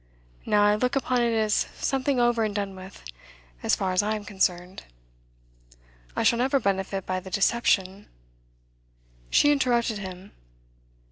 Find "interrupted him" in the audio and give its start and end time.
9.51-10.31